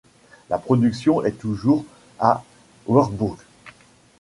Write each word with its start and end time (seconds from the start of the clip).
La 0.49 0.57
production 0.57 1.21
est 1.23 1.33
toujours 1.39 1.85
à 2.19 2.43
Wurtzbourg. 2.87 3.37